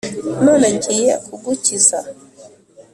none 0.45 0.67
ngiye 0.75 1.13
kugukiza, 1.25 1.99